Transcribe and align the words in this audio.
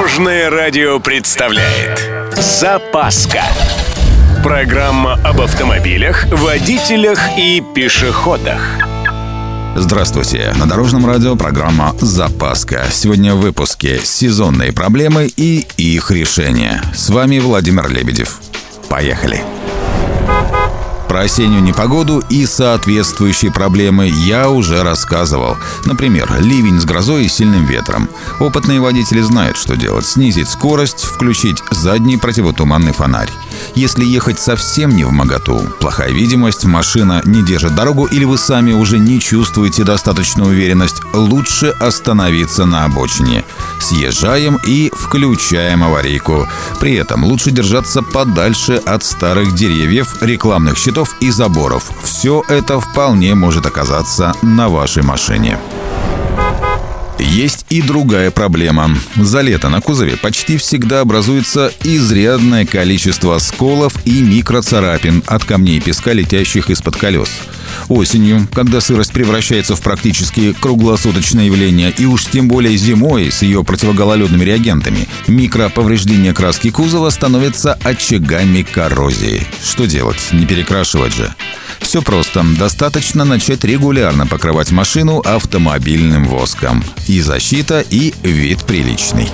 Дорожное 0.00 0.48
радио 0.48 0.98
представляет 0.98 2.10
Запаска 2.34 3.42
Программа 4.42 5.20
об 5.22 5.42
автомобилях, 5.42 6.24
водителях 6.32 7.20
и 7.36 7.62
пешеходах 7.74 8.62
Здравствуйте! 9.76 10.54
На 10.58 10.66
Дорожном 10.66 11.04
радио 11.04 11.36
программа 11.36 11.94
«Запаска». 12.00 12.86
Сегодня 12.90 13.34
в 13.34 13.40
выпуске 13.40 14.00
«Сезонные 14.02 14.72
проблемы 14.72 15.26
и 15.26 15.66
их 15.76 16.10
решения». 16.10 16.82
С 16.94 17.10
вами 17.10 17.38
Владимир 17.38 17.86
Лебедев. 17.90 18.40
Поехали! 18.88 19.44
Про 21.10 21.22
осеннюю 21.22 21.60
непогоду 21.60 22.22
и 22.30 22.46
соответствующие 22.46 23.50
проблемы 23.50 24.06
я 24.06 24.48
уже 24.48 24.84
рассказывал. 24.84 25.56
Например, 25.84 26.32
ливень 26.38 26.80
с 26.80 26.84
грозой 26.84 27.24
и 27.24 27.28
сильным 27.28 27.64
ветром. 27.64 28.08
Опытные 28.38 28.78
водители 28.78 29.20
знают, 29.20 29.56
что 29.56 29.76
делать. 29.76 30.06
Снизить 30.06 30.48
скорость, 30.48 31.02
включить 31.02 31.64
задний 31.72 32.16
противотуманный 32.16 32.92
фонарь. 32.92 33.32
Если 33.74 34.04
ехать 34.04 34.38
совсем 34.38 34.90
не 34.90 35.04
в 35.04 35.12
моготу, 35.12 35.60
плохая 35.80 36.10
видимость, 36.10 36.64
машина 36.64 37.22
не 37.24 37.42
держит 37.42 37.74
дорогу 37.74 38.06
или 38.06 38.24
вы 38.24 38.38
сами 38.38 38.72
уже 38.72 38.98
не 38.98 39.20
чувствуете 39.20 39.84
достаточную 39.84 40.50
уверенность, 40.50 41.02
лучше 41.12 41.68
остановиться 41.80 42.64
на 42.64 42.84
обочине. 42.84 43.44
Съезжаем 43.80 44.58
и 44.66 44.90
включаем 44.94 45.84
аварийку. 45.84 46.46
При 46.80 46.94
этом 46.94 47.24
лучше 47.24 47.50
держаться 47.50 48.02
подальше 48.02 48.74
от 48.74 49.04
старых 49.04 49.54
деревьев, 49.54 50.16
рекламных 50.20 50.76
щитов 50.76 51.14
и 51.20 51.30
заборов. 51.30 51.90
Все 52.02 52.42
это 52.48 52.80
вполне 52.80 53.34
может 53.34 53.66
оказаться 53.66 54.32
на 54.42 54.68
вашей 54.68 55.02
машине. 55.02 55.58
Есть 57.20 57.66
и 57.68 57.82
другая 57.82 58.30
проблема. 58.30 58.96
За 59.16 59.42
лето 59.42 59.68
на 59.68 59.80
кузове 59.80 60.16
почти 60.16 60.56
всегда 60.56 61.00
образуется 61.00 61.72
изрядное 61.84 62.64
количество 62.64 63.38
сколов 63.38 63.94
и 64.06 64.22
микроцарапин 64.22 65.22
от 65.26 65.44
камней 65.44 65.78
и 65.78 65.80
песка, 65.80 66.12
летящих 66.12 66.70
из-под 66.70 66.96
колес. 66.96 67.30
Осенью, 67.88 68.48
когда 68.52 68.80
сырость 68.80 69.12
превращается 69.12 69.76
в 69.76 69.80
практически 69.80 70.52
круглосуточное 70.52 71.46
явление, 71.46 71.92
и 71.96 72.06
уж 72.06 72.24
тем 72.24 72.48
более 72.48 72.76
зимой 72.76 73.30
с 73.30 73.42
ее 73.42 73.64
противогололедными 73.64 74.44
реагентами, 74.44 75.06
микроповреждения 75.28 76.32
краски 76.32 76.70
кузова 76.70 77.10
становятся 77.10 77.78
очагами 77.84 78.62
коррозии. 78.62 79.46
Что 79.62 79.86
делать? 79.86 80.20
Не 80.32 80.46
перекрашивать 80.46 81.14
же. 81.14 81.34
Все 81.90 82.02
просто. 82.02 82.44
Достаточно 82.56 83.24
начать 83.24 83.64
регулярно 83.64 84.24
покрывать 84.24 84.70
машину 84.70 85.18
автомобильным 85.26 86.24
воском. 86.24 86.84
И 87.08 87.20
защита, 87.20 87.80
и 87.80 88.14
вид 88.22 88.62
приличный. 88.62 89.28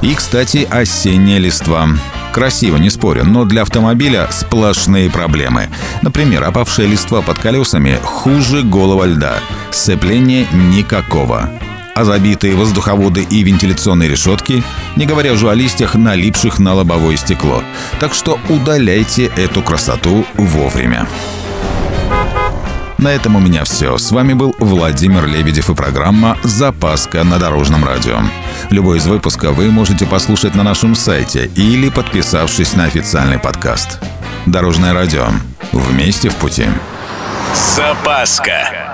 И, 0.00 0.14
кстати, 0.14 0.66
осенняя 0.70 1.38
листва. 1.38 1.90
Красиво, 2.32 2.78
не 2.78 2.88
спорю, 2.88 3.26
но 3.26 3.44
для 3.44 3.60
автомобиля 3.60 4.30
сплошные 4.30 5.10
проблемы. 5.10 5.68
Например, 6.00 6.42
опавшая 6.42 6.86
листва 6.86 7.20
под 7.20 7.38
колесами 7.38 7.98
хуже 8.02 8.62
голого 8.62 9.04
льда. 9.04 9.40
Сцепления 9.70 10.46
никакого 10.50 11.50
а 12.00 12.04
забитые 12.04 12.54
воздуховоды 12.54 13.22
и 13.22 13.42
вентиляционные 13.42 14.08
решетки, 14.08 14.62
не 14.96 15.04
говоря 15.04 15.32
уже 15.34 15.50
о 15.50 15.54
листьях, 15.54 15.94
налипших 15.94 16.58
на 16.58 16.72
лобовое 16.72 17.16
стекло. 17.16 17.62
Так 17.98 18.14
что 18.14 18.38
удаляйте 18.48 19.26
эту 19.36 19.62
красоту 19.62 20.24
вовремя. 20.34 21.06
На 22.96 23.08
этом 23.08 23.36
у 23.36 23.40
меня 23.40 23.64
все. 23.64 23.98
С 23.98 24.12
вами 24.12 24.32
был 24.32 24.54
Владимир 24.58 25.26
Лебедев 25.26 25.68
и 25.68 25.74
программа 25.74 26.38
«Запаска 26.42 27.22
на 27.22 27.38
дорожном 27.38 27.84
радио». 27.84 28.18
Любой 28.70 28.96
из 28.98 29.06
выпусков 29.06 29.56
вы 29.56 29.70
можете 29.70 30.06
послушать 30.06 30.54
на 30.54 30.62
нашем 30.62 30.94
сайте 30.94 31.50
или 31.54 31.90
подписавшись 31.90 32.76
на 32.76 32.84
официальный 32.84 33.38
подкаст. 33.38 33.98
Дорожное 34.46 34.94
радио. 34.94 35.28
Вместе 35.72 36.30
в 36.30 36.36
пути. 36.36 36.66
Запаска. 37.76 38.79